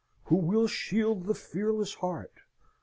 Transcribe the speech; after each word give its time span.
"Who 0.23 0.37
will 0.37 0.65
shield 0.65 1.27
the 1.27 1.35
fearless 1.35 1.93
heart? 1.93 2.39